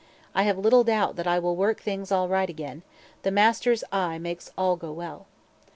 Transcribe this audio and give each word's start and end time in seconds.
I 0.33 0.41
have 0.49 0.57
little 0.57 0.83
doubt 0.83 1.15
that 1.17 1.27
I 1.27 1.37
will 1.37 1.55
work 1.55 1.79
things 1.79 2.11
all 2.11 2.27
right 2.27 2.49
again; 2.49 2.81
the 3.21 3.29
master's 3.29 3.83
eye 3.91 4.17
makes 4.17 4.49
all 4.57 4.75
go 4.75 4.91
well. 4.91 5.27